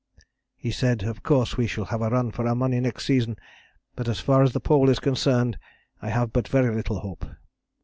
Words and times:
He 0.57 0.71
said: 0.71 1.03
'Of 1.03 1.21
course 1.21 1.57
we 1.57 1.67
shall 1.67 1.85
have 1.85 2.01
a 2.01 2.09
run 2.09 2.31
for 2.31 2.47
our 2.47 2.55
money 2.55 2.79
next 2.79 3.05
season, 3.05 3.35
but 3.95 4.07
as 4.07 4.19
far 4.19 4.41
as 4.41 4.51
the 4.51 4.59
Pole 4.59 4.89
is 4.89 4.97
concerned 4.97 5.59
I 6.01 6.09
have 6.09 6.33
but 6.33 6.47
very 6.47 6.73
little 6.73 7.01
hope.' 7.01 7.25